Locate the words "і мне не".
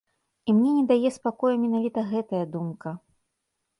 0.49-0.83